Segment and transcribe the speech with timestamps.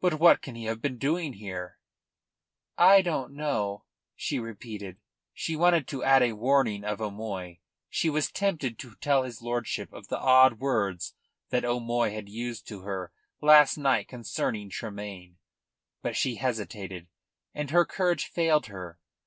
[0.00, 1.78] "But what can he have been doing here?"
[2.78, 3.84] "I don't know,"
[4.16, 4.96] she repeated.
[5.34, 7.58] She wanted to add a warning of O'Moy.
[7.90, 11.12] She was tempted to tell his lordship of the odd words
[11.50, 13.12] that O'Moy had used to her
[13.42, 15.36] last night concerning Tremayne.
[16.00, 17.08] But she hesitated,
[17.52, 18.98] and her courage failed her.